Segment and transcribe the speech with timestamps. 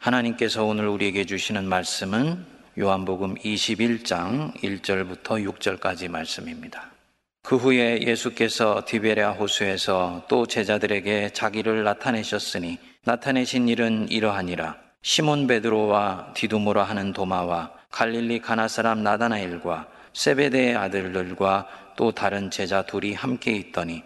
[0.00, 2.42] 하나님께서 오늘 우리에게 주시는 말씀은
[2.78, 6.90] 요한복음 21장 1절부터 6절까지 말씀입니다.
[7.42, 16.82] 그 후에 예수께서 디베랴 호수에서 또 제자들에게 자기를 나타내셨으니 나타내신 일은 이러하니라 시몬 베드로와 디두모라
[16.82, 24.02] 하는 도마와 갈릴리 가나 사람 나다나엘과 세베대의 아들들과 또 다른 제자 둘이 함께 있더니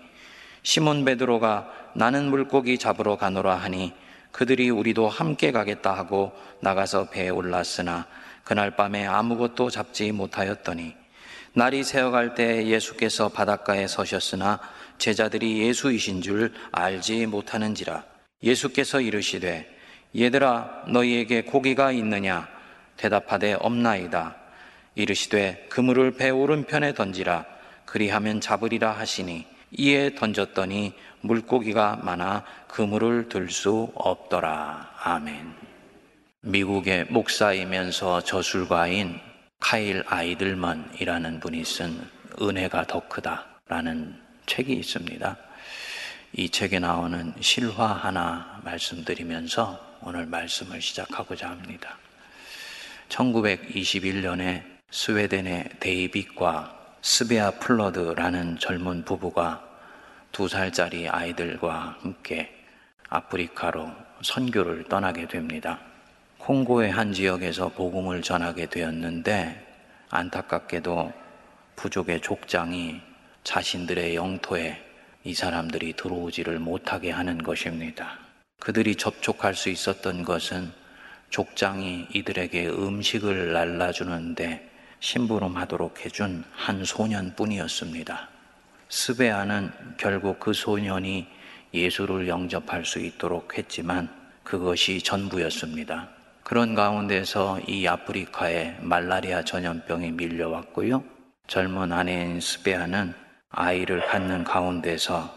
[0.64, 3.92] 시몬 베드로가 나는 물고기 잡으러 가노라 하니
[4.34, 8.08] 그들이 우리도 함께 가겠다 하고 나가서 배에 올랐으나
[8.42, 10.96] 그날 밤에 아무것도 잡지 못하였더니
[11.52, 14.58] 날이 새어갈 때 예수께서 바닷가에 서셨으나
[14.98, 18.02] 제자들이 예수이신 줄 알지 못하는지라
[18.42, 19.72] 예수께서 이르시되
[20.16, 22.48] 얘들아 너희에게 고기가 있느냐?
[22.96, 24.36] 대답하되 없나이다.
[24.94, 27.46] 이르시되 그물을 배 오른편에 던지라.
[27.84, 35.54] 그리하면 잡으리라 하시니 이에 던졌더니 물고기가 많아 그물을 들 수 없더라 아멘
[36.42, 39.18] 미국의 목사이면서 저술가인
[39.58, 41.98] 카일 아이들먼이라는 분이 쓴
[42.40, 45.36] 은혜가 더 크다라는 책이 있습니다.
[46.34, 51.96] 이 책에 나오는 실화 하나 말씀드리면서 오늘 말씀을 시작하고자 합니다.
[53.08, 59.62] 1921년에 스웨덴의 데이빗과 스베아 플러드라는 젊은 부부가
[60.34, 62.52] 두 살짜리 아이들과 함께
[63.08, 63.88] 아프리카로
[64.20, 65.78] 선교를 떠나게 됩니다.
[66.38, 69.64] 콩고의 한 지역에서 복음을 전하게 되었는데
[70.10, 71.12] 안타깝게도
[71.76, 73.00] 부족의 족장이
[73.44, 74.84] 자신들의 영토에
[75.22, 78.18] 이 사람들이 들어오지를 못하게 하는 것입니다.
[78.58, 80.72] 그들이 접촉할 수 있었던 것은
[81.30, 84.68] 족장이 이들에게 음식을 날라주는데
[84.98, 88.33] 심부름하도록 해준 한 소년뿐이었습니다.
[88.94, 91.26] 스베아는 결국 그 소년이
[91.74, 94.08] 예수를 영접할 수 있도록 했지만
[94.44, 96.08] 그것이 전부였습니다.
[96.44, 101.02] 그런 가운데서 이 아프리카에 말라리아 전염병이 밀려왔고요.
[101.48, 103.14] 젊은 아내인 스베아는
[103.50, 105.28] 아이를 갖는 가운데서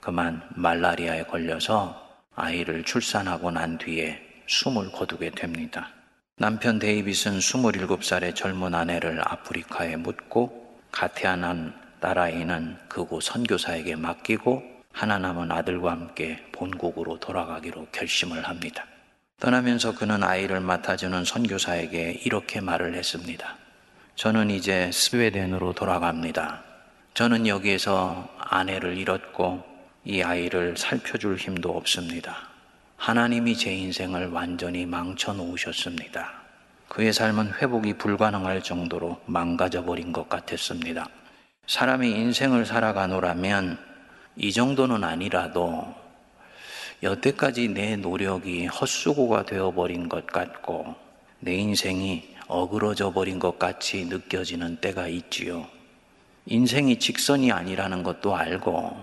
[0.00, 5.90] 그만 말라리아에 걸려서 아이를 출산하고 난 뒤에 숨을 거두게 됩니다.
[6.38, 14.62] 남편 데이빗은 27살의 젊은 아내를 아프리카에 묻고 가테아난 딸아이는 그곳 선교사에게 맡기고
[14.92, 18.86] 하나 남은 아들과 함께 본국으로 돌아가기로 결심을 합니다.
[19.40, 23.56] 떠나면서 그는 아이를 맡아주는 선교사에게 이렇게 말을 했습니다.
[24.14, 26.62] 저는 이제 스웨덴으로 돌아갑니다.
[27.14, 29.64] 저는 여기에서 아내를 잃었고
[30.04, 32.36] 이 아이를 살펴줄 힘도 없습니다.
[32.98, 36.34] 하나님이 제 인생을 완전히 망쳐 놓으셨습니다.
[36.86, 41.08] 그의 삶은 회복이 불가능할 정도로 망가져 버린 것 같았습니다.
[41.66, 43.76] 사람이 인생을 살아가노라면
[44.36, 45.92] 이 정도는 아니라도
[47.02, 50.94] 여태까지 내 노력이 헛수고가 되어버린 것 같고
[51.40, 55.66] 내 인생이 어그러져 버린 것 같이 느껴지는 때가 있지요.
[56.46, 58.96] 인생이 직선이 아니라는 것도 알고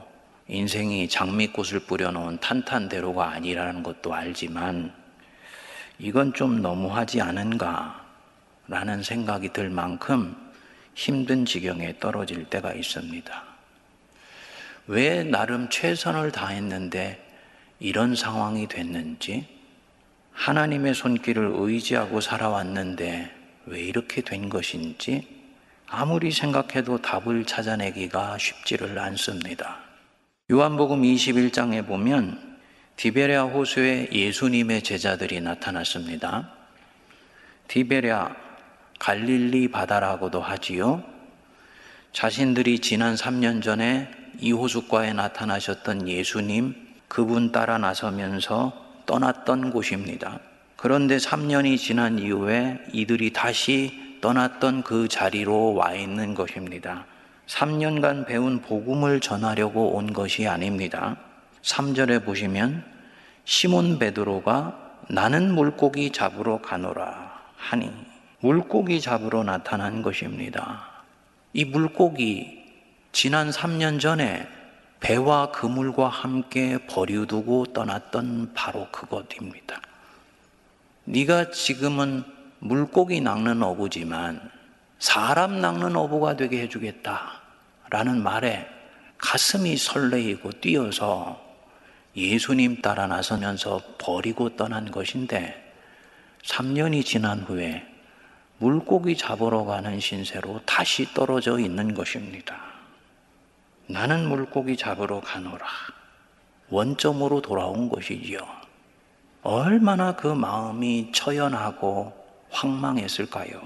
[0.48, 4.94] 인생이 장미꽃을 뿌려놓은 탄탄대로가 아니라는 것도 알지만
[6.00, 8.02] 이건 좀 너무하지 않은가
[8.70, 10.53] 라는 생각이 들 만큼
[10.96, 13.44] 힘든 지경에 떨어질 때가 있습니다.
[14.88, 17.24] 왜 나름 최선을 다했는데
[17.80, 19.48] 이런 상황이 됐는지,
[20.34, 23.32] 하나님의 손길을 의지하고 살아왔는데
[23.66, 25.28] 왜 이렇게 된 것인지,
[25.88, 29.80] 아무리 생각해도 답을 찾아내기가 쉽지를 않습니다.
[30.52, 32.58] 요한복음 21장에 보면
[32.96, 36.52] 디베랴 호수에 예수님의 제자들이 나타났습니다.
[37.68, 38.36] 디베랴
[39.04, 41.04] 갈릴리 바다라고도 하지요.
[42.14, 44.10] 자신들이 지난 3년 전에
[44.40, 46.74] 이 호숫가에 나타나셨던 예수님,
[47.10, 48.72] 그분 따라 나서면서
[49.06, 50.40] 떠났던 곳입니다.
[50.78, 57.06] 그런데 3년이 지난 이후에 이들이 다시 떠났던 그 자리로 와 있는 것입니다.
[57.48, 61.18] 3년간 배운 복음을 전하려고 온 것이 아닙니다.
[61.62, 62.86] 3절에 보시면
[63.44, 67.92] 시몬 베드로가 나는 물고기 잡으러 가노라 하니
[68.44, 70.84] 물고기 잡으러 나타난 것입니다.
[71.54, 72.62] 이 물고기
[73.14, 74.46] 지난 3년 전에
[75.00, 79.82] 배와 그물과 함께 버려두고 떠났던 바로 그것입니다.
[81.06, 82.26] 네가 지금은
[82.60, 84.52] 물고기 낚는 어부지만
[85.00, 87.42] 사람 낚는 어부가 되게 해주겠다.
[87.92, 88.68] 라는 말에
[89.20, 91.42] 가슴이 설레이고 뛰어서
[92.18, 95.74] 예수님 따라 나서면서 버리고 떠난 것인데
[96.44, 97.93] 3년이 지난 후에
[98.58, 102.58] 물고기 잡으러 가는 신세로 다시 떨어져 있는 것입니다.
[103.88, 105.66] 나는 물고기 잡으러 가노라.
[106.70, 108.40] 원점으로 돌아온 것이지요.
[109.44, 112.14] 얼마나 그 마음이 처연하고
[112.50, 113.62] 황망했을까요?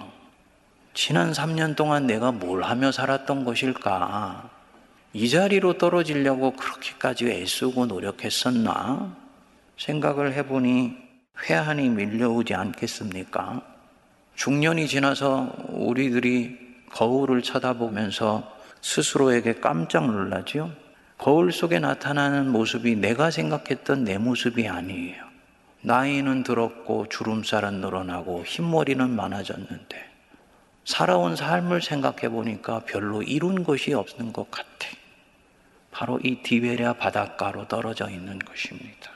[0.93, 4.49] 지난 3년 동안 내가 뭘 하며 살았던 것일까?
[5.13, 9.15] 이 자리로 떨어지려고 그렇게까지 애쓰고 노력했었나?
[9.77, 10.97] 생각을 해보니
[11.43, 13.76] 회한이 밀려오지 않겠습니까?
[14.37, 16.57] 중년이 지나서 우리들이
[16.91, 20.71] 거울을 쳐다보면서 스스로에게 깜짝 놀라죠?
[21.17, 25.25] 거울 속에 나타나는 모습이 내가 생각했던 내 모습이 아니에요.
[25.81, 30.05] 나이는 들었고 주름살은 늘어나고 흰머리는 많아졌는데
[30.85, 34.87] 살아온 삶을 생각해 보니까 별로 이룬 것이 없는 것 같아.
[35.89, 39.11] 바로 이 디베랴 바닷가로 떨어져 있는 것입니다.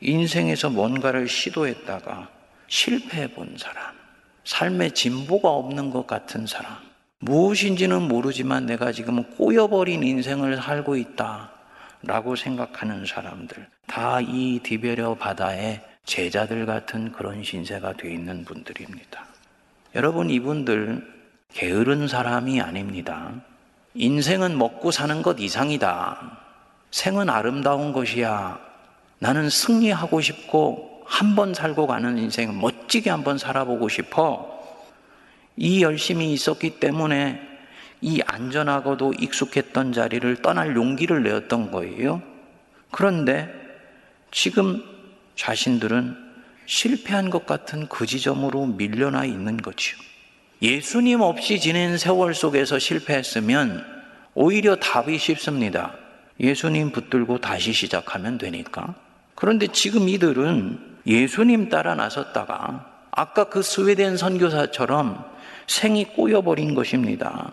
[0.00, 2.28] 인생에서 뭔가를 시도했다가
[2.68, 3.99] 실패해 본 사람,
[4.44, 6.76] 삶에 진보가 없는 것 같은 사람,
[7.20, 11.50] 무엇인지는 모르지만 내가 지금 꼬여버린 인생을 살고 있다.
[12.02, 19.26] 라고 생각하는 사람들, 다 이 디베려 바다의 제자들 같은 그런 신세가 돼 있는 분들입니다.
[19.94, 21.06] 여러분, 이분들
[21.52, 23.32] 게으른 사람이 아닙니다.
[23.94, 26.38] 인생은 먹고 사는 것 이상이다.
[26.90, 28.58] 생은 아름다운 것이야.
[29.18, 34.58] 나는 승리하고 싶고 한 번 살고 가는 인생 멋지게 한번 살아보고 싶어.
[35.56, 37.42] 이 열심이 있었기 때문에
[38.00, 42.22] 이 안전하고도 익숙했던 자리를 떠날 용기를 내었던 거예요.
[42.92, 43.52] 그런데
[44.30, 44.82] 지금
[45.34, 46.16] 자신들은
[46.66, 49.98] 실패한 것 같은 그 지점으로 밀려나 있는 거지요.
[50.62, 53.84] 예수님 없이 지낸 세월 속에서 실패했으면
[54.34, 55.92] 오히려 답이 쉽습니다.
[56.38, 58.94] 예수님 붙들고 다시 시작하면 되니까.
[59.40, 65.24] 그런데 지금 이들은 예수님 따라 나섰다가 아까 그 스웨덴 선교사처럼
[65.66, 67.50] 생이 꼬여버린 것입니다.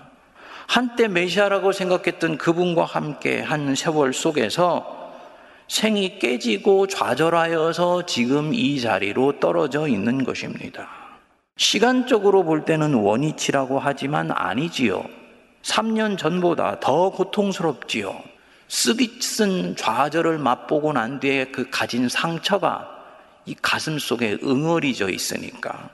[0.67, 5.13] 한때 메시아라고 생각했던 그분과 함께 한 세월 속에서
[5.69, 10.89] 생이 깨지고 좌절하여서 지금 이 자리로 떨어져 있는 것입니다.
[11.55, 15.05] 시간적으로 볼 때는 원위치라고 하지만 아니지요.
[15.63, 18.36] 3년 전보다 더 고통스럽지요.
[18.67, 22.87] 쓰디 쓴 좌절을 맛보고 난 뒤에 그 가진 상처가
[23.45, 25.89] 이 가슴 속에 응어리져 있으니까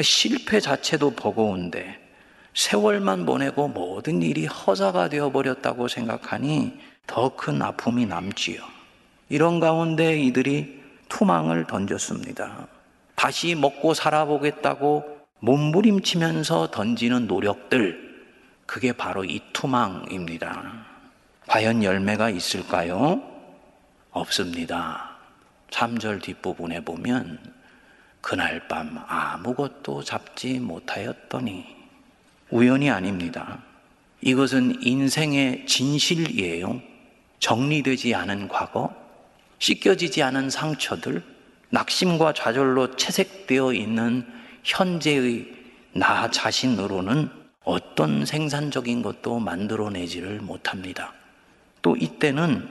[0.00, 2.00] 실패 자체도 버거운데
[2.54, 6.72] 세월만 보내고 모든 일이 허사가 되어버렸다고 생각하니
[7.06, 8.62] 더 큰 아픔이 남지요.
[9.28, 12.66] 이런 가운데 이들이 투망을 던졌습니다.
[13.14, 18.14] 다시 먹고 살아보겠다고 몸부림치면서 던지는 노력들,
[18.66, 20.93] 그게 바로 이 투망입니다.
[21.46, 23.22] 과연 열매가 있을까요?
[24.10, 25.16] 없습니다.
[25.70, 27.38] 3절 뒷부분에 보면
[28.20, 31.66] 그날 밤 아무것도 잡지 못하였더니
[32.50, 33.62] 우연이 아닙니다.
[34.20, 36.80] 이것은 인생의 진실이에요.
[37.40, 38.94] 정리되지 않은 과거,
[39.58, 41.22] 씻겨지지 않은 상처들,
[41.68, 44.26] 낙심과 좌절로 채색되어 있는
[44.62, 45.52] 현재의
[45.92, 47.28] 나 자신으로는
[47.64, 51.12] 어떤 생산적인 것도 만들어내지를 못합니다.
[51.84, 52.66] 또 이때는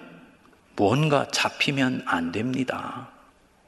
[0.75, 3.09] 뭔가 잡히면 안 됩니다.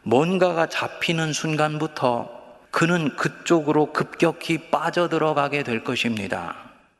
[0.02, 2.30] 뭔가가 잡히는 순간부터
[2.72, 6.56] 그는 그쪽으로 급격히 빠져들어가게 될 것입니다.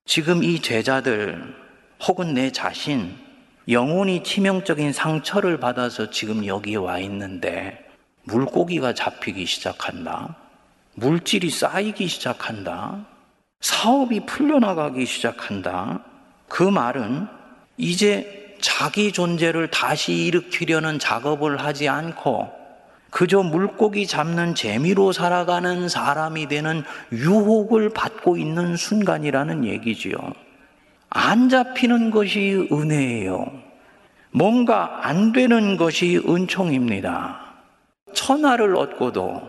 [0.06, 1.56] 지금 이 제자들
[2.08, 3.18] 혹은 내 자신
[3.68, 7.84] 영혼이 치명적인 상처를 받아서 지금 여기에 와 있는데
[8.26, 10.36] 물고기가 잡히기 시작한다.
[10.94, 13.08] 물질이 쌓이기 시작한다.
[13.62, 16.04] 사업이 풀려나가기 시작한다.
[16.48, 17.28] 그 말은
[17.78, 22.50] 이제 자기 존재를 다시 일으키려는 작업을 하지 않고
[23.12, 30.18] 그저 물고기 잡는 재미로 살아가는 사람이 되는 유혹을 받고 있는 순간이라는 얘기지요.
[31.12, 33.46] 안 잡히는 것이 은혜예요.
[34.32, 37.40] 뭔가 안 되는 것이 은총입니다.
[38.16, 39.48] 천하를 얻고도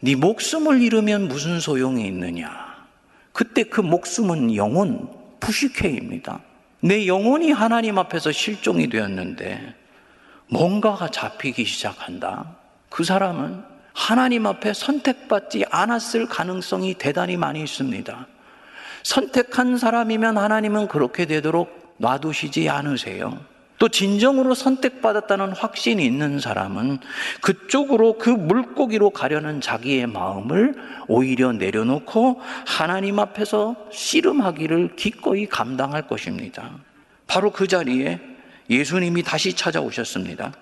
[0.00, 2.48] 네 목숨을 잃으면 무슨 소용이 있느냐?
[3.32, 5.06] 그때 그 목숨은 영혼,
[5.38, 6.47] 부식회입니다.
[6.80, 9.74] 내 영혼이 하나님 앞에서 실종이 되었는데
[10.48, 12.56] 뭔가가 잡히기 시작한다.
[12.88, 18.26] 그 사람은 하나님 앞에 선택받지 않았을 가능성이 대단히 많이 있습니다.
[19.02, 23.38] 선택한 사람이면 하나님은 그렇게 되도록 놔두시지 않으세요.
[23.78, 26.98] 또 진정으로 선택받았다는 확신이 있는 사람은
[27.40, 30.74] 그쪽으로 그 물고기로 가려는 자기의 마음을
[31.06, 36.72] 오히려 내려놓고 하나님 앞에서 씨름하기를 기꺼이 감당할 것입니다.
[37.26, 38.20] 바로 그 자리에
[38.68, 40.52] 예수님이 다시 찾아오셨습니다.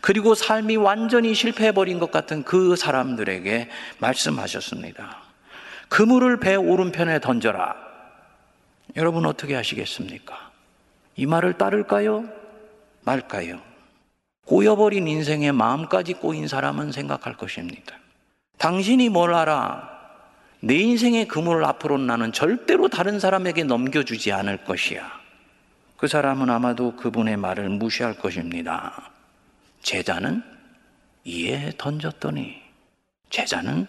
[0.00, 3.68] 그리고 삶이 완전히 실패해버린 것 같은 그 사람들에게
[3.98, 5.18] 말씀하셨습니다.
[5.90, 7.76] 그물을 배 오른편에 던져라.
[8.96, 10.49] 여러분 어떻게 하시겠습니까?
[11.16, 12.24] 이 말을 따를까요?
[13.02, 13.60] 말까요?
[14.46, 17.96] 꼬여버린 인생에 마음까지 꼬인 사람은 생각할 것입니다.
[18.58, 19.88] 당신이 뭘 알아?
[20.60, 25.20] 내 인생의 그물을 앞으로 나는 절대로 다른 사람에게 넘겨주지 않을 것이야.
[25.96, 29.10] 그 사람은 아마도 그분의 말을 무시할 것입니다.
[29.82, 30.42] 제자는
[31.24, 32.60] 이에 던졌더니
[33.30, 33.86] 제자는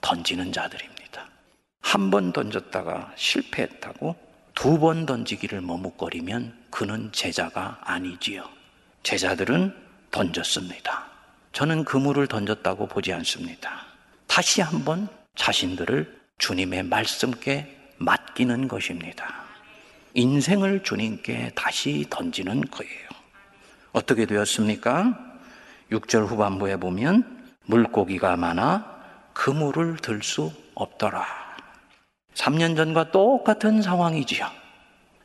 [0.00, 0.98] 던지는 자들입니다.
[1.80, 4.14] 한 번 던졌다가 실패했다고
[4.58, 8.42] 두 번 던지기를 머뭇거리면 그는 제자가 아니지요.
[9.04, 9.72] 제자들은
[10.10, 11.04] 던졌습니다.
[11.52, 13.86] 저는 그물을 던졌다고 보지 않습니다.
[14.26, 19.44] 다시 한번 자신들을 주님의 말씀께 맡기는 것입니다.
[20.14, 23.08] 인생을 주님께 다시 던지는 거예요.
[23.92, 25.16] 어떻게 되었습니까?
[25.92, 28.98] 6절 후반부에 보면 물고기가 많아
[29.34, 31.47] 그물을 들 수 없더라.
[32.38, 34.46] 3년 전과 똑같은 상황이지요.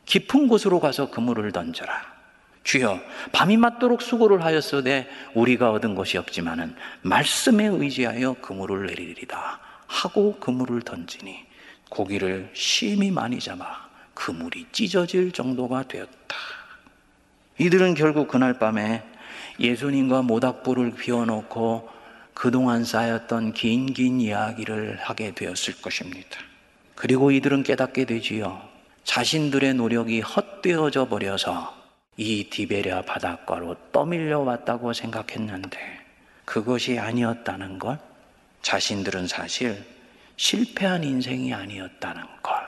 [0.04, 2.14] 깊은 곳으로 가서 그물을 던져라.
[2.64, 3.00] 주여
[3.32, 11.44] 밤이 맞도록 수고를 하였으되 우리가 얻은 것이 없지만은 말씀에 의지하여 그물을 내리리다 하고 그물을 던지니
[11.90, 16.36] 고기를 심히 많이 잡아 그물이 찢어질 정도가 되었다.
[17.58, 19.04] 이들은 결국 그날 밤에
[19.60, 21.88] 예수님과 모닥불을 피워놓고
[22.32, 26.53] 그동안 쌓였던 긴긴 이야기를 하게 되었을 것입니다.
[26.94, 28.62] 그리고 이들은 깨닫게 되지요.
[29.04, 31.74] 자신들의 노력이 헛되어져 버려서
[32.16, 35.78] 이 디베랴 바닷가로 떠밀려 왔다고 생각했는데
[36.44, 37.98] 그것이 아니었다는 걸
[38.62, 39.84] 자신들은 사실
[40.36, 42.66] 실패한 인생이 아니었다는 걸.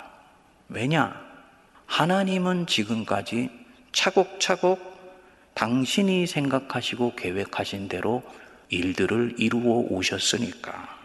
[0.68, 1.24] 왜냐?
[1.86, 3.50] 하나님은 지금까지
[3.92, 4.96] 차곡차곡
[5.54, 8.22] 당신이 생각하시고 계획하신 대로
[8.68, 10.95] 일들을 이루어 오셨으니까.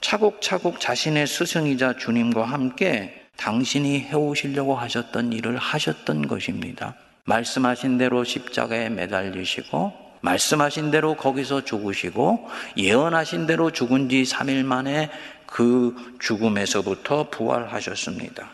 [0.00, 6.94] 차곡차곡 자신의 스승이자 주님과 함께 당신이 해오시려고 하셨던 일을 하셨던 것입니다.
[7.24, 15.10] 말씀하신 대로 십자가에 매달리시고 말씀하신 대로 거기서 죽으시고 예언하신 대로 죽은 지 3일 만에
[15.46, 18.48] 그 죽음에서부터 부활하셨습니다.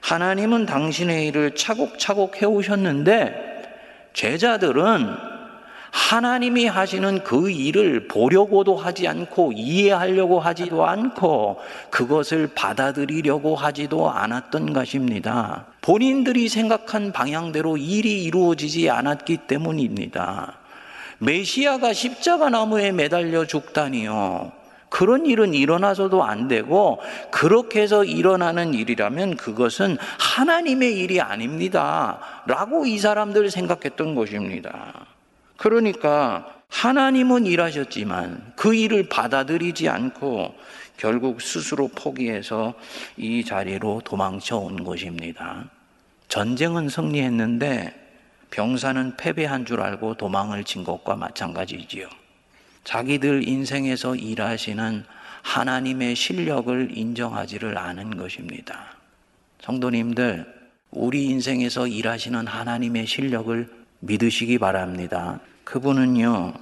[0.00, 5.29] 하나님은 당신의 일을 차곡차곡 해오셨는데 제자들은
[5.90, 15.66] 하나님이 하시는 그 일을 보려고도 하지 않고 이해하려고 하지도 않고 그것을 받아들이려고 하지도 않았던 것입니다.
[15.80, 20.54] 본인들이 생각한 방향대로 일이 이루어지지 않았기 때문입니다.
[21.18, 24.52] 메시아가 십자가 나무에 매달려 죽다니요.
[24.88, 32.18] 그런 일은 일어나서도 안 되고 그렇게 해서 일어나는 일이라면 그것은 하나님의 일이 아닙니다.
[32.46, 35.06] 라고 이 사람들 생각했던 것입니다.
[35.60, 40.54] 그러니까 하나님은 일하셨지만 그 일을 받아들이지 않고
[40.96, 42.72] 결국 스스로 포기해서
[43.18, 45.68] 이 자리로 도망쳐 온 것입니다.
[46.28, 47.94] 전쟁은 승리했는데
[48.50, 52.08] 병사는 패배한 줄 알고 도망을 친 것과 마찬가지지요.
[52.84, 55.04] 자기들 인생에서 일하시는
[55.42, 58.96] 하나님의 실력을 인정하지를 않은 것입니다.
[59.60, 60.46] 성도님들,
[60.90, 65.40] 우리 인생에서 일하시는 하나님의 실력을 믿으시기 바랍니다.
[65.64, 66.54] 그분은요,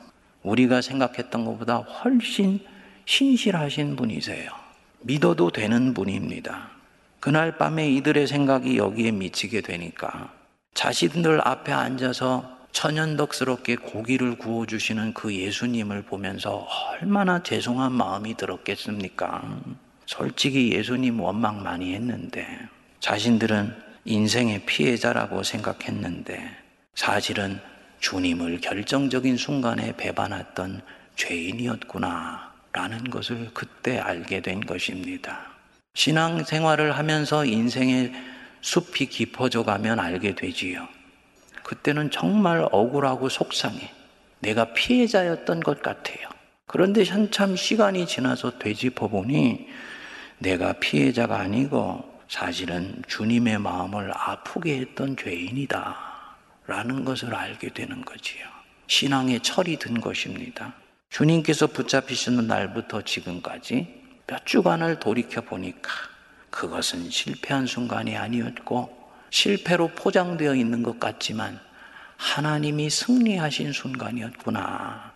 [0.43, 2.61] 우리가 생각했던 것보다 훨씬
[3.05, 4.51] 신실하신 분이세요.
[5.01, 6.71] 믿어도 되는 분입니다.
[7.21, 10.33] 그날 밤에 이들의 생각이 여기에 미치게 되니까
[10.75, 19.61] 자신들 앞에 앉아서 천연덕스럽게 고기를 구워주시는 그 예수님을 보면서 얼마나 죄송한 마음이 들었겠습니까?
[20.07, 22.47] 솔직히 예수님 원망 많이 했는데,
[23.01, 26.68] 자신들은 인생의 피해자라고 생각했는데,
[26.99, 27.61] 사실은
[28.01, 30.83] 주님을 결정적인 순간에 배반했던
[31.15, 35.47] 죄인이었구나, 라는 것을 그때 알게 된 것입니다.
[35.95, 38.13] 신앙 생활을 하면서 인생의
[38.63, 40.89] 숲이 깊어져 가면 알게 되지요.
[41.63, 43.93] 그때는 정말 억울하고 속상해.
[44.41, 46.29] 내가 피해자였던 것 같아요.
[46.67, 49.69] 그런데 한참 시간이 지나서 되짚어 보니
[50.39, 56.08] 내가 피해자가 아니고 사실은 주님의 마음을 아프게 했던 죄인이다.
[56.69, 58.45] 라는 것을 알게 되는 거지요.
[58.87, 60.75] 신앙의 철이 든 것입니다.
[61.09, 65.91] 주님께서 붙잡히시는 날부터 지금까지 몇 주간을 돌이켜 보니까
[66.51, 68.97] 그것은 실패한 순간이 아니었고
[69.31, 71.59] 실패로 포장되어 있는 것 같지만
[72.19, 75.13] 하나님이 승리하신 순간이었구나.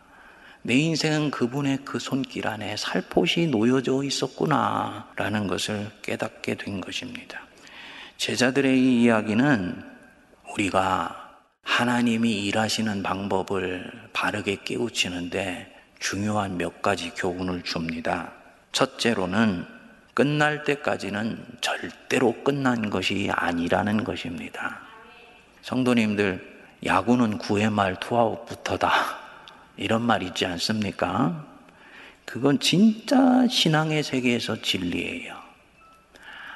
[0.63, 5.11] 내 인생은 그분의 그 손길 안에 살포시 놓여져 있었구나.
[5.17, 7.43] 라는 것을 깨닫게 된 것입니다.
[8.17, 9.85] 제자들의 이 이야기는
[10.55, 11.22] 우리가
[11.83, 18.33] 하나님이 일하시는 방법을 바르게 깨우치는데 중요한 몇 가지 교훈을 줍니다.
[18.73, 19.65] 첫째로는
[20.15, 24.81] 끝날 때까지는 절대로 끝난 것이 아니라는 것입니다.
[25.63, 26.53] 성도님들,
[26.85, 28.93] 야구는 9회 말 투아웃부터다.
[29.77, 31.47] 이런 말 있지 않습니까?
[32.25, 35.41] 그건 진짜 신앙의 세계에서 진리예요.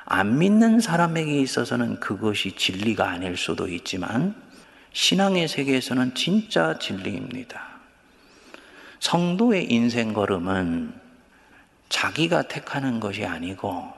[0.04, 4.34] 안 믿는 사람에게 있어서는 그것이 진리가 아닐 수도 있지만
[4.96, 7.62] 신앙의 세계에서는 진짜 진리입니다.
[8.98, 10.90] 성도의 인생 걸음은
[11.90, 13.92] 자기가 택하는 것이 아니고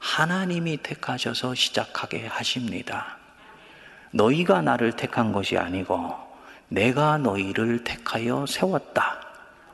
[0.00, 3.16] 하나님이 택하셔서 시작하게 하십니다.
[4.10, 6.16] 너희가 나를 택한 것이 아니고
[6.66, 9.20] 내가 너희를 택하여 세웠다.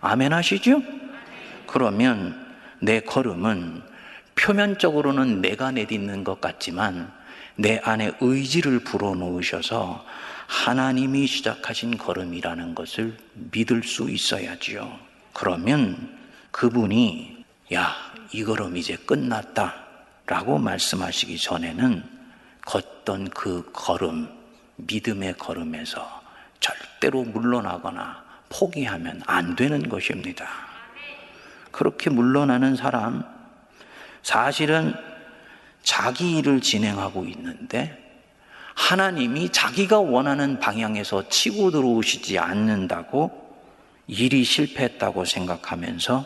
[0.02, 0.82] 아멘 하시죠?
[1.66, 3.82] 그러면 내 걸음은
[4.34, 7.10] 표면적으로는 내가 내딛는 것 같지만
[7.56, 10.04] 내 안에 의지를 불어넣으셔서
[10.50, 13.16] 하나님이 시작하신 걸음이라는 것을
[13.52, 14.98] 믿을 수 있어야지요.
[15.32, 16.18] 그러면
[16.50, 17.94] 그분이 야,
[18.32, 19.86] 이 걸음 이제 끝났다.
[20.26, 22.02] 라고 말씀하시기 전에는
[22.66, 24.28] 걷던 그 걸음,
[24.74, 26.20] 믿음의 걸음에서
[26.58, 30.48] 절대로 물러나거나 포기하면 안 되는 것입니다.
[31.70, 33.22] 그렇게 물러나는 사람,
[34.24, 34.94] 사실은
[35.84, 38.09] 자기 일을 진행하고 있는데
[38.80, 43.30] 하나님이 자기가 원하는 방향에서 치고 들어오시지 않는다고
[44.08, 46.24] 일이 실패했다고 생각하면서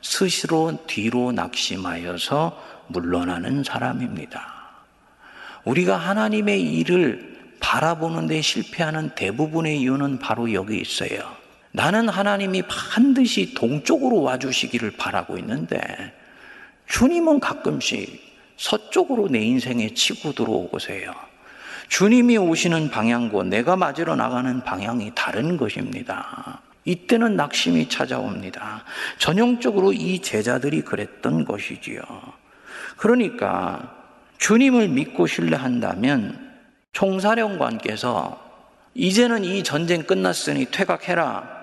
[0.00, 4.40] 스스로 뒤로 낙심하여서 물러나는 사람입니다.
[5.64, 11.18] 우리가 하나님의 일을 바라보는데 실패하는 대부분의 이유는 바로 여기 있어요.
[11.72, 15.80] 나는 하나님이 반드시 동쪽으로 와주시기를 바라고 있는데
[16.86, 18.24] 주님은 가끔씩
[18.56, 21.25] 서쪽으로 내 인생에 치고 들어오고세요.
[21.88, 26.60] 주님이 오시는 방향과 내가 맞으러 나가는 방향이 다른 것입니다.
[26.84, 28.84] 이때는 낙심이 찾아옵니다.
[29.18, 32.00] 전형적으로 이 제자들이 그랬던 것이지요.
[32.96, 33.92] 그러니까
[34.38, 36.46] 주님을 믿고 신뢰한다면
[36.92, 38.44] 총사령관께서
[38.94, 41.56] 이제는 이 전쟁 끝났으니 퇴각해라.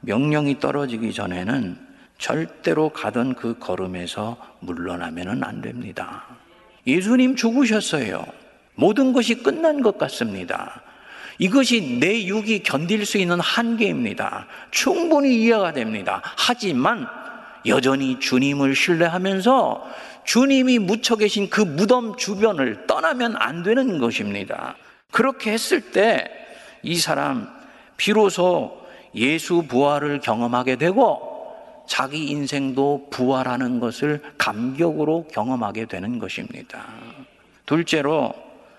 [0.00, 1.76] 명령이 떨어지기 전에는
[2.18, 6.24] 절대로 가던 그 걸음에서 물러나면 안 됩니다.
[6.86, 8.24] 예수님 죽으셨어요.
[8.78, 10.82] 모든 것이 끝난 것 같습니다.
[11.38, 14.46] 이것이 내 육이 견딜 수 있는 한계입니다.
[14.70, 16.22] 충분히 이해가 됩니다.
[16.36, 17.06] 하지만
[17.66, 19.84] 여전히 주님을 신뢰하면서
[20.24, 24.76] 주님이 묻혀 계신 그 무덤 주변을 떠나면 안 되는 것입니다.
[25.10, 26.38] 그렇게 했을 때
[26.82, 27.48] 이 사람
[27.96, 28.80] 비로소
[29.14, 31.26] 예수 부활을 경험하게 되고
[31.86, 36.86] 자기 인생도 부활하는 것을 감격으로 경험하게 되는 것입니다.
[37.66, 38.34] 둘째로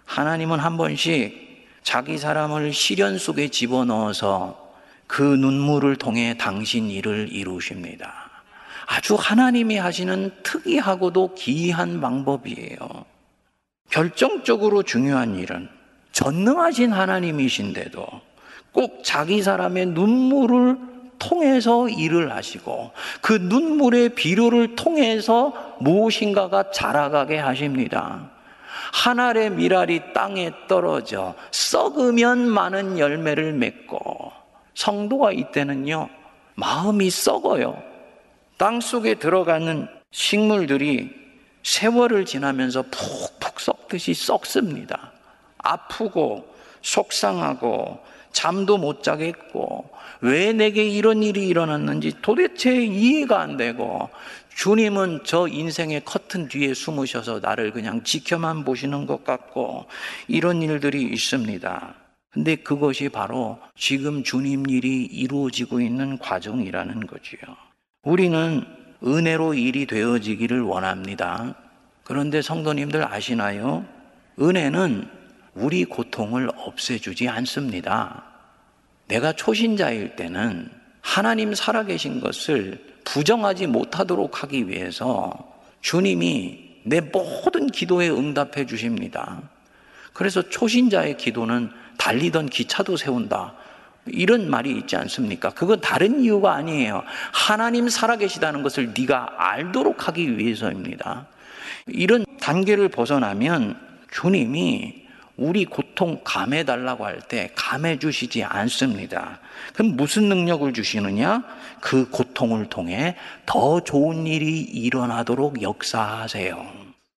[0.10, 4.74] 하나님은 한 번씩 자기 사람을 시련 속에 집어넣어서
[5.06, 8.12] 그 눈물을 통해 당신 일을 이루십니다.
[8.88, 12.80] 아주 하나님이 하시는 특이하고도 기이한 방법이에요.
[13.92, 15.70] 결정적으로 중요한 일은
[16.12, 18.08] 전능하신 하나님이신데도
[18.72, 20.78] 꼭 자기 사람의 눈물을
[21.20, 22.92] 통해서 일을 하시고
[23.22, 28.39] 그 눈물의 비료를 통해서 무엇인가가 자라가게 하십니다.
[28.92, 34.32] 한 알의 밀알이 땅에 떨어져 썩으면 많은 열매를 맺고
[34.74, 36.10] 성도가 이때는요
[36.56, 37.82] 마음이 썩어요.
[38.58, 41.16] 땅 속에 들어가는 식물들이
[41.64, 45.12] 세월을 지나면서 푹푹 썩듯이 썩습니다.
[45.58, 48.00] 아프고 속상하고
[48.32, 49.90] 잠도 못 자겠고
[50.22, 54.10] 왜 내게 이런 일이 일어났는지 도대체 이해가 안 되고
[54.56, 59.86] 주님은 저 인생의 커튼 뒤에 숨으셔서 나를 그냥 지켜만 보시는 것 같고
[60.28, 61.96] 이런 일들이 있습니다.
[62.32, 67.40] 근데 그것이 바로 지금 주님 일이 이루어지고 있는 과정이라는 거지요.
[68.04, 68.64] 우리는
[69.04, 71.56] 은혜로 일이 되어지기를 원합니다.
[72.04, 73.86] 그런데 성도님들 아시나요?
[74.40, 75.19] 은혜는
[75.54, 78.24] 우리 고통을 없애주지 않습니다.
[79.08, 80.70] 내가 초신자일 때는
[81.02, 85.34] 하나님 살아계신 것을 부정하지 못하도록 하기 위해서
[85.82, 89.42] 주님이 내 모든 기도에 응답해 주십니다.
[90.14, 93.56] 그래서 초신자의 기도는 달리던 기차도 세운다.
[94.08, 95.50] 이런 말이 있지 않습니까?
[95.52, 97.04] 그건 다른 이유가 아니에요.
[97.32, 101.28] 하나님 살아계시다는 것을 네가 알도록 하기 위해서입니다.
[101.88, 103.80] 이런 단계를 벗어나면
[104.12, 105.08] 주님이
[105.40, 109.40] 우리 고통 감해 달라고 할 때 감해 주시지 않습니다.
[109.74, 111.44] 그럼 무슨 능력을 주시느냐?
[111.80, 116.66] 그 고통을 통해 더 좋은 일이 일어나도록 역사하세요.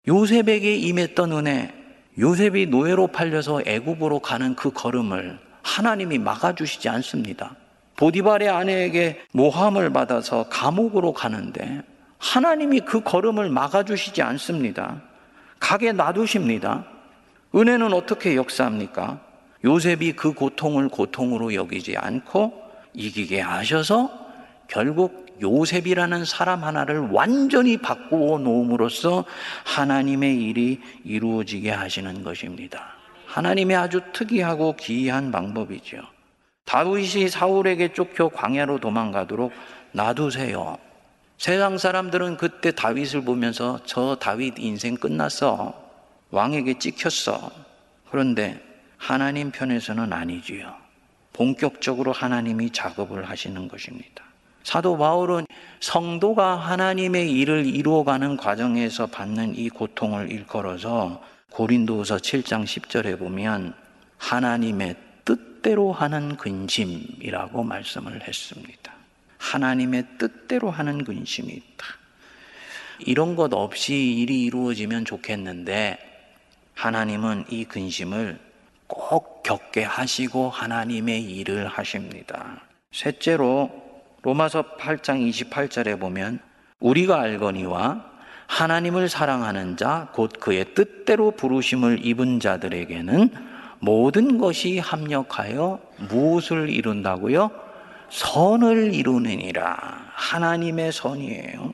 [0.07, 1.73] 요셉에게 임했던 은혜,
[2.17, 7.55] 요셉이 노예로 팔려서 애굽으로 가는 그 걸음을 하나님이 막아주시지 않습니다.
[7.97, 11.83] 보디발의 아내에게 모함을 받아서 감옥으로 가는데
[12.17, 15.01] 하나님이 그 걸음을 막아주시지 않습니다.
[15.59, 16.85] 가게 놔두십니다.
[17.53, 19.19] 은혜는 어떻게 역사합니까?
[19.63, 22.53] 요셉이 그 고통을 고통으로 여기지 않고
[22.93, 24.09] 이기게 하셔서
[24.67, 29.25] 결국 요셉이라는 사람 하나를 완전히 바꾸어 놓음으로써
[29.65, 32.95] 하나님의 일이 이루어지게 하시는 것입니다.
[33.27, 35.97] 하나님의 아주 특이하고 기이한 방법이죠.
[36.65, 39.51] 다윗이 사울에게 쫓겨 광야로 도망가도록
[39.93, 40.77] 놔두세요.
[41.37, 45.80] 세상 사람들은 그때 다윗을 보면서 저 다윗 인생 끝났어.
[46.31, 47.51] 왕에게 찍혔어.
[48.09, 48.59] 그런데
[48.97, 50.73] 하나님 편에서는 아니지요.
[51.33, 54.23] 본격적으로 하나님이 작업을 하시는 것입니다.
[54.63, 55.47] 사도 바울은
[55.79, 63.73] 성도가 하나님의 일을 이루어가는 과정에서 받는 이 고통을 일컬어서 고린도서 7장 10절에 보면
[64.17, 68.93] 하나님의 뜻대로 하는 근심이라고 말씀을 했습니다.
[69.37, 71.87] 하나님의 뜻대로 하는 근심이 있다.
[72.99, 76.10] 이런 것 없이 일이 이루어지면 좋겠는데
[76.75, 78.39] 하나님은 이 근심을
[78.87, 82.61] 꼭 겪게 하시고 하나님의 일을 하십니다.
[82.91, 83.71] 셋째로
[84.23, 86.39] 로마서 8장 28절에 보면
[86.79, 88.11] 우리가 알거니와
[88.47, 93.29] 하나님을 사랑하는 자, 곧 그의 뜻대로 부르심을 입은 자들에게는
[93.79, 95.79] 모든 것이 합력하여
[96.09, 97.49] 무엇을 이룬다고요?
[98.09, 100.11] 선을 이루느니라.
[100.13, 101.73] 하나님의 선이에요.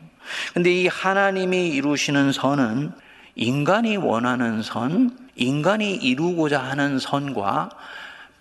[0.53, 2.91] 근데 이 하나님이 이루시는 선은
[3.37, 7.69] 인간이 원하는 선, 인간이 이루고자 하는 선과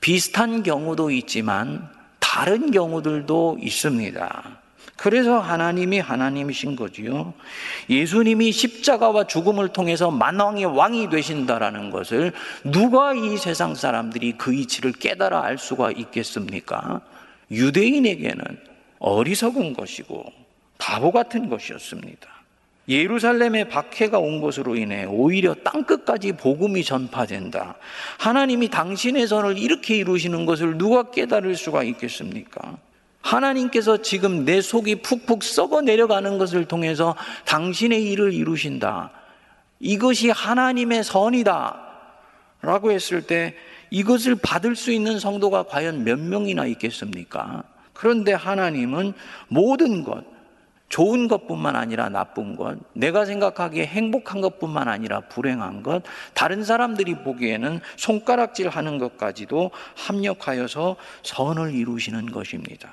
[0.00, 4.58] 비슷한 경우도 있지만 다른 경우들도 있습니다.
[4.96, 7.34] 그래서 하나님이 하나님이신 거지요.
[7.90, 12.32] 예수님이 십자가와 죽음을 통해서 만왕의 왕이 되신다라는 것을
[12.64, 17.02] 누가 이 세상 사람들이 그 이치를 깨달아 알 수가 있겠습니까?
[17.50, 18.42] 유대인에게는
[18.98, 20.24] 어리석은 것이고
[20.78, 22.35] 바보 같은 것이었습니다.
[22.88, 27.76] 예루살렘에 박해가 온 것으로 인해 오히려 땅끝까지 복음이 전파된다.
[28.18, 32.78] 하나님이 당신의 선을 이렇게 이루시는 것을 누가 깨달을 수가 있겠습니까?
[33.20, 39.10] 하나님께서 지금 내 속이 푹푹 썩어 내려가는 것을 통해서 당신의 일을 이루신다.
[39.80, 41.82] 이것이 하나님의 선이다.
[42.62, 43.54] 라고 했을 때
[43.90, 47.64] 이것을 받을 수 있는 성도가 과연 몇 명이나 있겠습니까?
[47.92, 49.12] 그런데 하나님은
[49.48, 50.24] 모든 것,
[50.88, 56.02] 좋은 것뿐만 아니라 나쁜 것, 내가 생각하기에 행복한 것뿐만 아니라 불행한 것,
[56.34, 62.90] 다른 사람들이 보기에는 손가락질 하는 것까지도 합력하여서 선을 이루시는 것입니다.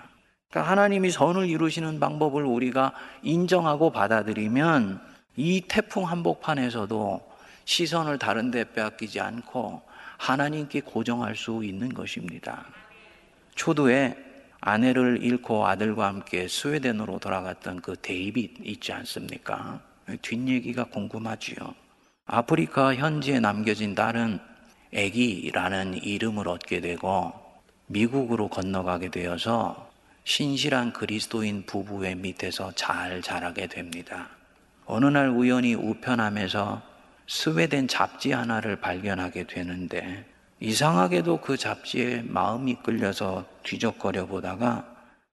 [0.49, 5.01] 그러니까 하나님이 선을 이루시는 방법을 우리가 인정하고 받아들이면
[5.35, 7.33] 이 태풍 한복판에서도
[7.65, 9.81] 시선을 다른 데 빼앗기지 않고
[10.17, 12.65] 하나님께 고정할 수 있는 것입니다.
[13.55, 14.15] 초두에
[14.65, 19.81] 아내를 잃고 아들과 함께 스웨덴으로 돌아갔던 그 데이빗 있지 않습니까?
[20.21, 21.57] 뒷얘기가 궁금하지요.
[22.25, 24.39] 아프리카 현지에 남겨진 딸은
[24.93, 27.33] 애기라는 이름을 얻게 되고
[27.87, 29.91] 미국으로 건너가게 되어서
[30.23, 34.29] 신실한 그리스도인 부부의 밑에서 잘 자라게 됩니다.
[34.85, 36.81] 어느 날 우연히 우편함에서
[37.27, 40.25] 스웨덴 잡지 하나를 발견하게 되는데
[40.63, 44.87] 이상하게도 그 잡지에 마음이 끌려서 뒤적거려 보다가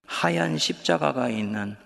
[0.04, 1.76] 하얀 십자가가 있는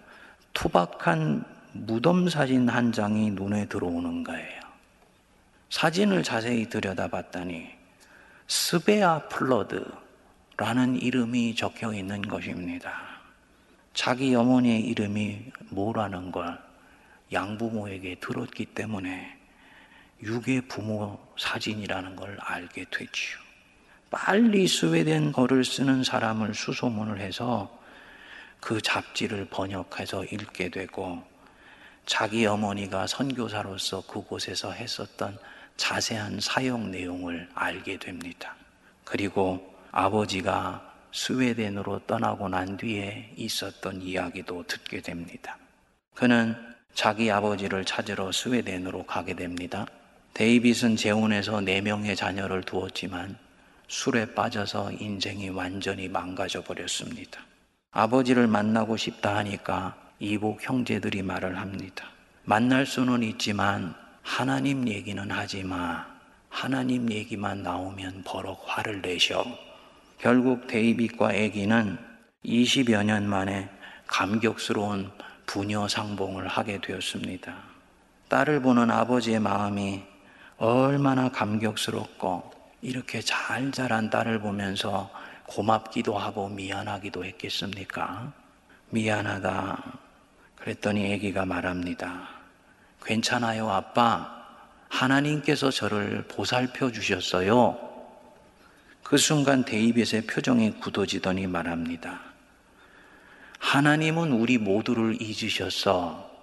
[0.55, 4.63] 투박한 무덤 사진 한 장이 눈에 들어오는 거예요.
[5.69, 7.69] 사진을 자세히 들여다봤더니
[8.47, 12.95] 스베아 플러드라는 이름이 적혀 있는 것입니다.
[13.93, 16.59] 자기 어머니의 이름이 뭐라는 걸
[17.31, 19.37] 양부모에게 들었기 때문에
[20.25, 23.39] 유괴 부모 사진이라는 걸 알게 되지요.
[24.11, 27.79] 빨리 스웨덴어를 쓰는 사람을 수소문을 해서
[28.59, 31.23] 그 잡지를 번역해서 읽게 되고
[32.07, 35.39] 자기 어머니가 선교사로서 그곳에서 했었던
[35.77, 38.55] 자세한 사역 내용을 알게 됩니다.
[39.05, 45.59] 그리고 아버지가 스웨덴으로 떠나고 난 뒤에 있었던 이야기도 듣게 됩니다.
[46.15, 46.57] 그는
[46.95, 49.87] 자기 아버지를 찾으러 스웨덴으로 가게 됩니다.
[50.35, 53.37] 데이빗은 재혼해서 네 명의 자녀를 두었지만
[53.87, 57.41] 술에 빠져서 인생이 완전히 망가져 버렸습니다.
[57.93, 62.11] 아버지를 만나고 싶다 하니까 이복 형제들이 말을 합니다.
[62.43, 66.05] 만날 수는 있지만 하나님 얘기는 하지 마.
[66.49, 69.45] 하나님 얘기만 나오면 버럭 화를 내셔.
[70.19, 71.97] 결국 데이빗과 아기는
[72.45, 73.69] 20여 년 만에
[74.09, 75.13] 감격스러운
[75.47, 77.55] 부녀 상봉을 하게 되었습니다.
[78.29, 80.14] 딸을 보는 아버지의 마음이
[80.59, 85.11] 얼마나 감격스럽고 이렇게 잘 자란 딸을 보면서
[85.47, 88.33] 고맙기도 하고 미안하기도 했겠습니까?
[88.91, 89.99] 미안하다.
[90.57, 92.29] 그랬더니 아기가 말합니다.
[93.03, 94.35] 괜찮아요, 아빠.
[94.89, 97.79] 하나님께서 저를 보살펴 주셨어요.
[99.03, 102.21] 그 순간 데이빗의 표정이 굳어지더니 말합니다.
[103.59, 106.34] 하나님은 우리 모두를 잊으셨어.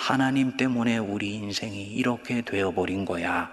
[0.00, 3.50] 하나님 때문에 우리 인생이 이렇게 되어버린 거야.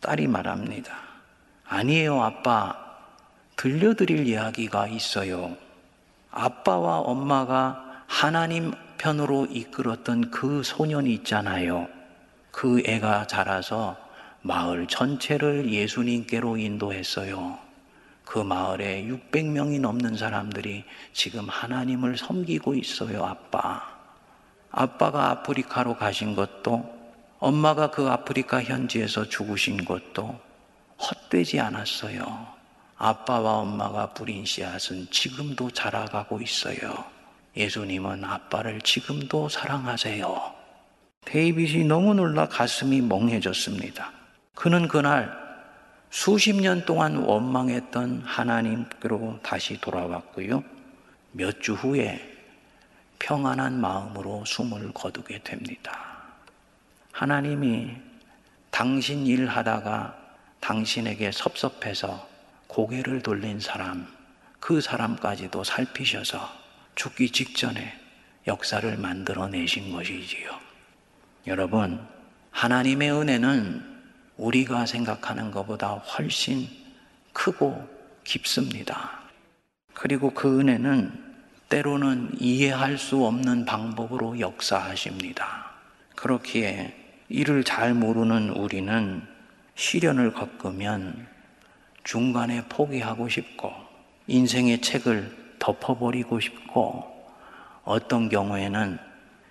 [0.00, 0.92] 딸이 말합니다.
[1.68, 2.76] 아니에요, 아빠.
[3.54, 5.56] 들려드릴 이야기가 있어요.
[6.32, 11.86] 아빠와 엄마가 하나님 편으로 이끌었던 그 소년이 있잖아요.
[12.50, 13.96] 그 애가 자라서
[14.42, 17.56] 마을 전체를 예수님께로 인도했어요.
[18.24, 23.93] 그 마을에 600명이 넘는 사람들이 지금 하나님을 섬기고 있어요, 아빠.
[24.76, 26.92] 아빠가 아프리카로 가신 것도
[27.38, 30.36] 엄마가 그 아프리카 현지에서 죽으신 것도
[30.98, 32.48] 헛되지 않았어요.
[32.96, 37.04] 아빠와 엄마가 뿌린 씨앗은 지금도 자라가고 있어요.
[37.56, 40.54] 예수님은 아빠를 지금도 사랑하세요.
[41.24, 44.10] 데이빗이 너무 놀라 가슴이 멍해졌습니다.
[44.56, 45.32] 그는 그날
[46.10, 50.64] 수십 년 동안 원망했던 하나님께로 다시 돌아왔고요.
[51.30, 52.33] 몇 주 후에
[53.18, 56.22] 평안한 마음으로 숨을 거두게 됩니다.
[57.12, 57.96] 하나님이
[58.70, 60.18] 당신 일하다가
[60.60, 62.28] 당신에게 섭섭해서
[62.66, 64.06] 고개를 돌린 사람,
[64.58, 66.40] 그 사람까지도 살피셔서
[66.94, 68.00] 죽기 직전에
[68.46, 70.50] 역사를 만들어내신 것이지요.
[71.46, 72.04] 여러분,
[72.50, 73.94] 하나님의 은혜는
[74.36, 76.68] 우리가 생각하는 것보다 훨씬
[77.32, 77.88] 크고
[78.24, 79.20] 깊습니다.
[79.92, 81.23] 그리고 그 은혜는
[81.74, 85.72] 때로는 이해할 수 없는 방법으로 역사하십니다.
[86.14, 86.94] 그렇기에
[87.28, 89.20] 이를 잘 모르는 우리는
[89.74, 91.26] 시련을 겪으면
[92.04, 93.72] 중간에 포기하고 싶고
[94.28, 97.12] 인생의 책을 덮어버리고 싶고
[97.82, 98.96] 어떤 경우에는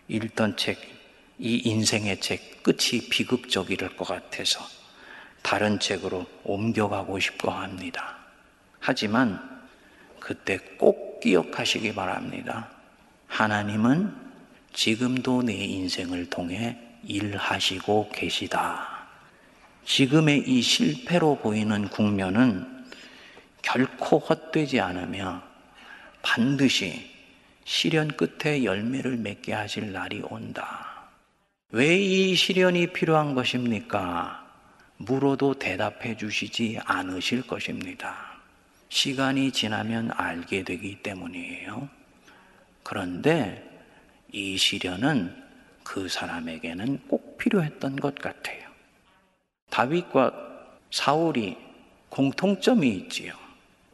[0.08, 0.80] 읽던 책,
[1.40, 4.62] 이 인생의 책 끝이 비극적일 것 같아서
[5.42, 8.16] 다른 책으로 옮겨가고 싶어 합니다.
[8.80, 9.62] 하지만
[10.22, 12.68] 그때 꼭 기억하시기 바랍니다.
[13.28, 14.14] 하나님은
[14.74, 19.08] 지금도 내 인생을 통해 일하시고 계시다.
[19.86, 22.68] 지금의 이 실패로 보이는 국면은
[23.62, 25.42] 결코 헛되지 않으며
[26.22, 27.10] 반드시
[27.64, 31.08] 시련 끝에 열매를 맺게 하실 날이 온다.
[31.72, 34.46] 왜 이 시련이 필요한 것입니까?
[34.98, 38.33] 물어도 대답해 주시지 않으실 것입니다.
[38.94, 41.90] 시간이 지나면 알게 되기 때문이에요.
[42.84, 43.68] 그런데
[44.32, 45.36] 이 시련은
[45.84, 48.62] 그 사람에게는 꼭 필요했던 것 같아요.
[49.72, 50.32] 다윗과
[50.92, 51.58] 사울이
[52.10, 53.34] 공통점이 있지요.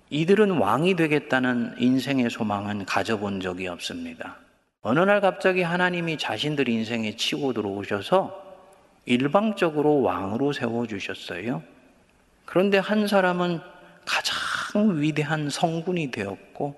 [0.09, 4.35] 이들은 왕이 되겠다는 인생의 소망은 가져본 적이 없습니다.
[4.81, 8.38] 어느 날 갑자기 하나님이 자신들 인생에 치고 들어오셔서
[9.05, 11.63] 일방적으로 왕으로 세워주셨어요.
[12.43, 13.62] 그런데 한 사람은
[14.05, 16.75] 가장 위대한 성군이 되었고,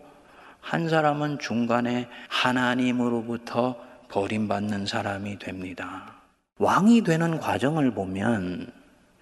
[0.61, 3.75] 한 사람은 중간에 하나님으로부터
[4.09, 6.13] 버림받는 사람이 됩니다.
[6.59, 8.71] 왕이 되는 과정을 보면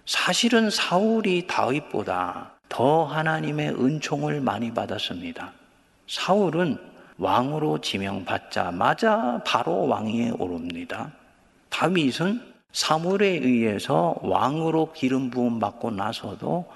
[0.04, 5.52] 사실은 사울이 다윗보다 더 하나님의 은총을 많이 받았습니다.
[6.06, 6.78] 사울은
[7.18, 11.12] 왕으로 지명받자마자 바로 왕위에 오릅니다.
[11.68, 12.40] 다윗은
[12.72, 16.66] 사물에 의해서 왕으로 기름 부음 받고 나서도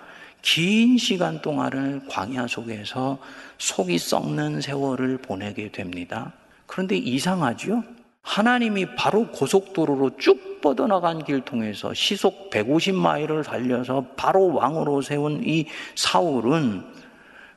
[0.45, 3.19] 긴 시간 동안을 광야 속에서
[3.57, 6.35] 속이 썩는 세월을 보내게 됩니다.
[6.67, 7.83] 그런데 이상하죠?
[8.21, 16.85] 하나님이 바로 고속도로로 쭉 뻗어나간 길 통해서 시속 150마일을 달려서 바로 왕으로 세운 이 사울은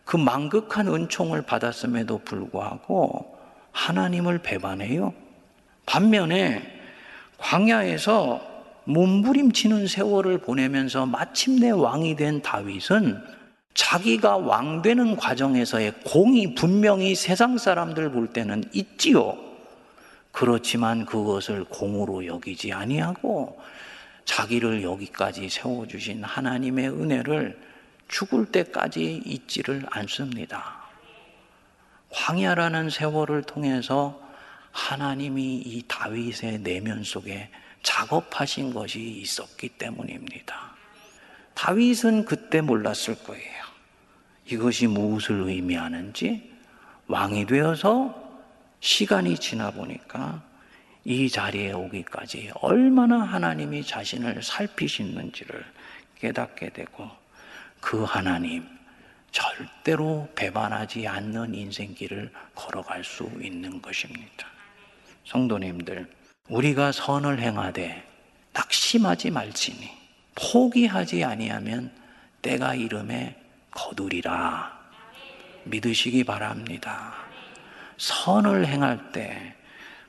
[0.06, 3.38] 그 망극한 은총을 받았음에도 불구하고
[3.74, 5.14] 하나님을 배반해요.
[5.86, 6.64] 반면에
[7.38, 8.57] 광야에서
[8.88, 13.22] 몸부림치는 세월을 보내면서 마침내 왕이 된 다윗은
[13.74, 19.38] 자기가 왕 되는 과정에서의 공이 분명히 세상 사람들 볼 때는 있지요.
[20.32, 23.60] 그렇지만 그것을 공으로 여기지 아니하고
[24.24, 27.60] 자기를 여기까지 세워 주신 하나님의 은혜를
[28.08, 30.78] 죽을 때까지 잊지를 않습니다.
[32.10, 34.20] 광야라는 세월을 통해서
[34.72, 37.50] 하나님이 이 다윗의 내면 속에
[37.88, 40.76] 작업하신 것이 있었기 때문입니다.
[41.54, 43.64] 다윗은 그때 몰랐을 거예요.
[44.46, 46.52] 이것이 무엇을 의미하는지
[47.08, 48.14] 왕이 되어서
[48.82, 50.44] 시간이 지나 보니까
[51.06, 55.66] 이 자리에 오기까지 얼마나 하나님이 자신을 살피시는지를
[56.20, 57.10] 깨닫게 되고
[57.80, 58.68] 그 하나님
[59.32, 64.48] 절대로 배반하지 않는 인생길을 걸어갈 수 있는 것입니다.
[65.24, 66.17] 성도님들,
[66.50, 68.04] 우리가 선을 행하되
[68.54, 69.90] 낙심하지 말지니
[70.36, 71.92] 포기하지 아니하면
[72.42, 73.36] 때가 이름에
[73.72, 74.78] 거두리라.
[75.66, 77.14] 믿으시기 바랍니다.
[77.98, 79.56] 선을 행할 때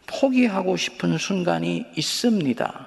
[0.06, 2.86] 포기하고 싶은 순간이 있습니다.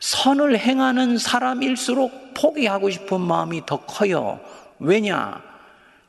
[0.00, 4.40] 선을 행하는 사람일수록 포기하고 싶은 마음이 더 커요.
[4.78, 5.40] 왜냐?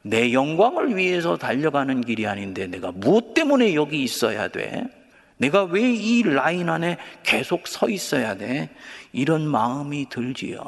[0.02, 4.86] 내 영광을 위해서 달려가는 길이 아닌데 내가 무엇 때문에 여기 있어야 돼?
[5.44, 8.70] 내가 왜 이 라인 안에 계속 서 있어야 돼?
[9.12, 10.64] 이런 마음이 들지요.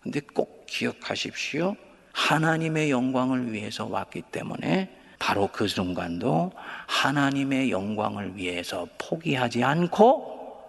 [0.00, 1.74] 근데 꼭 기억하십시오.
[2.12, 6.52] 하나님의 영광을 위해서 왔기 때문에 바로 그 순간도
[6.86, 10.62] 하나님의 영광을 위해서 포기하지 않고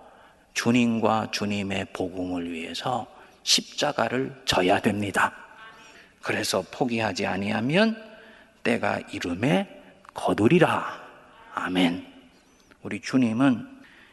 [0.56, 3.06] 주님과 주님의 복음을 위해서
[3.44, 5.34] 십자가를 져야 됩니다.
[6.24, 7.96] 그래서 포기하지 아니하면
[8.64, 9.70] 때가 이름에
[10.16, 11.00] 거두리라.
[11.54, 12.19] 아멘.
[12.82, 13.68] 우리 주님은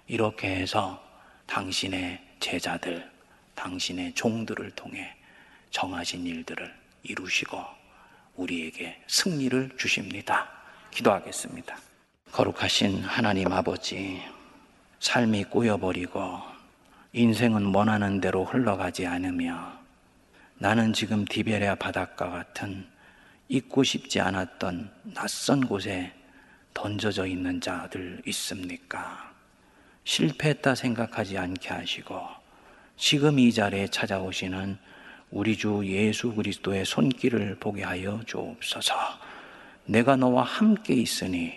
[0.09, 1.03] 이렇게 해서
[1.47, 3.09] 당신의 제자들,
[3.55, 5.15] 당신의 종들을 통해
[5.71, 6.75] 정하신 일들을
[7.05, 7.63] 이루시고
[8.35, 10.49] 우리에게 승리를 주십니다.
[10.91, 11.79] 기도하겠습니다.
[12.33, 14.21] 거룩하신 하나님 아버지,
[14.99, 16.41] 삶이 꼬여버리고
[17.13, 19.79] 인생은 원하는 대로 흘러가지 않으며
[20.59, 22.89] 나는 지금 디베레아 바닷가 같은
[23.49, 26.13] 잊고 싶지 않았던 낯선 곳에
[26.77, 29.33] 던져져 있는 자들 있습니까?
[30.05, 32.21] 실패했다 생각하지 않게 하시고
[32.99, 34.77] 지금 이 자리에 찾아오시는
[35.31, 38.95] 우리 주 예수 그리스도의 손길을 보게 하여 주옵소서.
[39.87, 41.55] 내가 너와 함께 있으니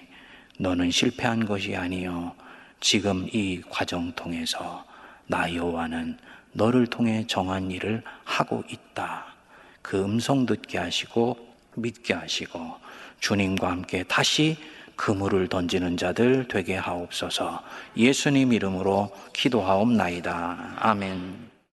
[0.58, 2.34] 너는 실패한 것이 아니요
[2.80, 4.86] 지금 이 과정 통해서
[5.28, 6.18] 나 여호와는
[6.54, 9.26] 너를 통해 정한 일을 하고 있다.
[9.82, 11.38] 그 음성 듣게 하시고
[11.76, 12.78] 믿게 하시고
[13.20, 14.58] 주님과 함께 다시
[15.00, 17.64] 그물을 던지는 자들 되게 하옵소서.
[17.96, 20.76] 예수님 이름으로 기도하옵나이다.
[20.78, 21.49] 아멘.